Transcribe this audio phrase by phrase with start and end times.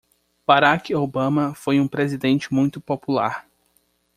[0.47, 3.45] Barack Obama foi um presidente muito popular.